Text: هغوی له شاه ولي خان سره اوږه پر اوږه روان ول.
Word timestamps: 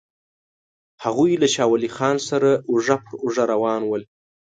هغوی 1.03 1.31
له 1.41 1.47
شاه 1.53 1.67
ولي 1.69 1.89
خان 1.95 2.17
سره 2.29 2.49
اوږه 2.69 2.95
پر 3.05 3.13
اوږه 3.23 3.43
روان 3.51 3.81
ول. 3.85 4.03